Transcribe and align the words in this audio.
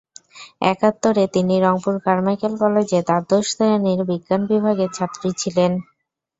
একাত্তরে 0.65 1.23
তিনি 1.35 1.55
রংপুর 1.59 1.95
কারমাইকেল 2.05 2.53
কলেজে 2.61 2.99
দ্বাদশ 3.03 3.45
শ্রেণীর 3.51 3.99
বিজ্ঞান 4.09 4.41
বিভাগের 4.51 4.89
ছাত্রী 4.93 5.29
ছিলেন। 5.41 5.71